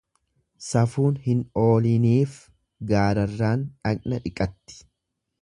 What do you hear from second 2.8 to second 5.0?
gaararraan dhaqna dhiqatti.